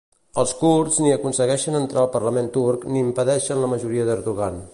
Els 0.43 0.53
kurds 0.61 0.97
ni 1.03 1.11
aconsegueixen 1.15 1.77
entrar 1.81 2.01
al 2.05 2.09
parlament 2.17 2.51
turc 2.59 2.89
ni 2.95 3.05
impedeixen 3.07 3.65
la 3.67 3.71
majoria 3.77 4.11
d'Erdogan. 4.11 4.61